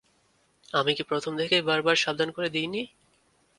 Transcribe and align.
আমি 0.73 0.91
কি 0.93 1.03
প্রথম 1.03 1.33
থেকেই 1.37 1.61
বার 1.61 1.79
বার 1.81 1.95
সাবধান 1.95 2.29
করে 2.31 2.49
দিই 2.49 2.67
নি? 2.67 2.81